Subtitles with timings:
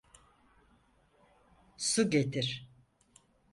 [1.77, 2.67] Su getir.